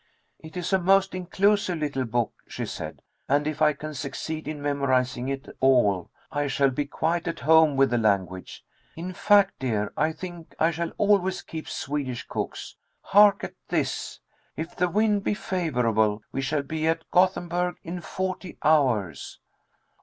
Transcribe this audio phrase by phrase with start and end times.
[0.39, 4.59] "It is a most inclusive little book," she said, "and if I can succeed in
[4.59, 8.65] memorizing it all I shall be quite at home with the language.
[8.95, 12.77] In fact, dear, I think I shall always keep Swedish cooks.
[13.03, 14.19] Hark at this:
[14.57, 19.39] 'If the wind be favorable, we shall be at Gothenburg in forty hours.'